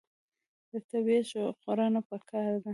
د 0.71 0.73
طبیعت 0.89 1.25
ژغورنه 1.31 2.01
پکار 2.09 2.51
ده. 2.63 2.69